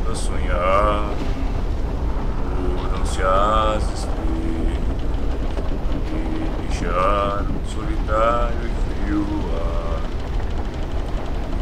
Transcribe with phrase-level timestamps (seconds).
[0.00, 1.10] pirata sonhar,
[2.76, 4.20] foram-se as estrelas
[6.12, 9.26] e deixaram solitário e frio
[9.56, 10.00] ar.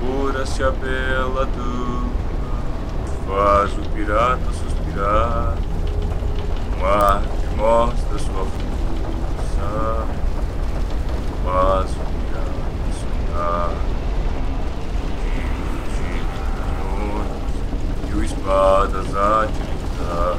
[0.00, 2.10] Cura-se a bela dama,
[3.26, 5.56] faz o pirata suspirar,
[6.72, 10.06] o mar que mostra sua força,
[11.44, 12.58] faz o pirata
[13.00, 13.98] sonhar.
[18.78, 20.36] Espadas a tilintar.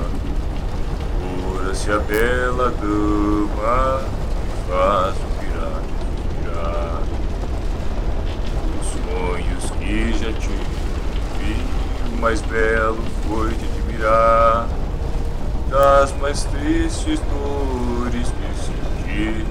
[1.19, 4.01] Cura-se a bela dama
[4.45, 5.81] e faz o pirata
[6.41, 7.01] virar.
[8.79, 11.55] Os sonhos que já tive,
[12.13, 14.67] o mais belo foi de admirar.
[15.69, 19.45] Das mais tristes dores que senti,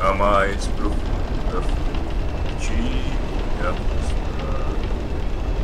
[0.00, 1.82] a mais profunda fonte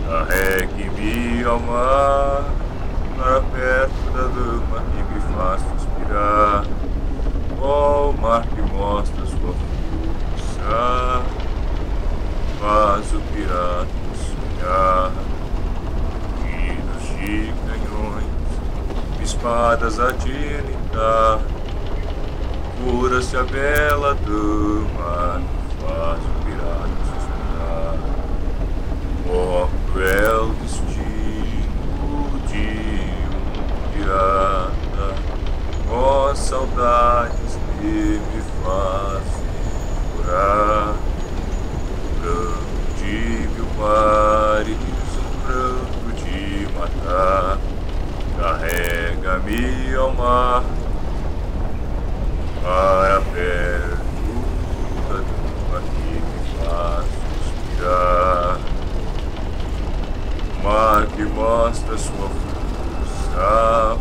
[0.09, 2.43] Carregue-me ao mar,
[3.15, 6.65] para perto da dama que me faz suspirar.
[7.61, 11.23] Ó oh, mar que mostra sua força,
[12.59, 13.87] faz o pirata
[14.17, 15.13] sonhar.
[16.41, 21.41] Tiros de canhões, espadas a tilintar.
[22.83, 25.43] Cura-se a bela dama,
[25.83, 27.95] faz o pirata suspirar.
[29.31, 29.69] Oh,
[29.99, 32.71] cruel destino de
[33.35, 35.09] um pirata,
[35.91, 39.49] ó saudades que me fazem
[40.15, 40.95] chorar.
[42.23, 44.77] Grande de mar e
[45.15, 47.59] soprando de matar,
[48.39, 50.63] carrega-me ao mar
[52.63, 54.29] para perto
[55.09, 57.07] da tua que me faz
[57.43, 58.69] suspirar
[60.63, 63.99] mar que mostra sua força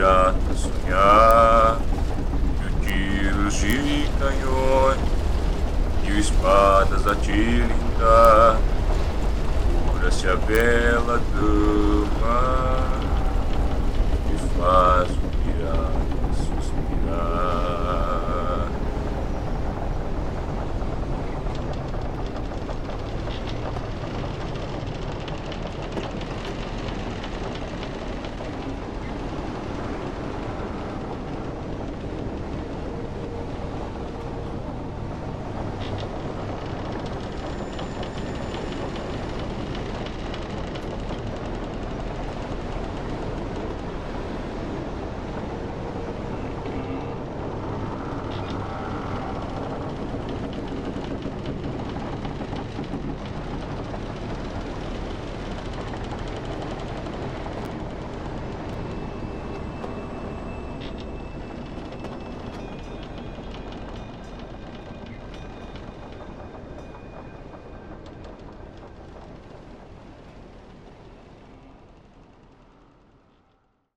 [0.00, 1.78] pirata sonhar.
[2.64, 4.98] E tiros de canhões
[6.04, 8.58] e espadas a tilintar.
[9.92, 12.99] Cura-se a bela dama